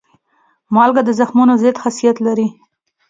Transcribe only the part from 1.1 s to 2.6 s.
زخمونو ضد خاصیت لري.